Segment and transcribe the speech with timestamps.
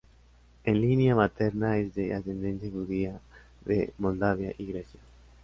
[0.63, 3.19] En línea materna es de ascendencia judía
[3.65, 4.99] de Moldavia y Grecia.